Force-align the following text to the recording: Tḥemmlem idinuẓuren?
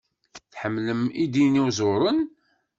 Tḥemmlem 0.51 1.01
idinuẓuren? 1.23 2.19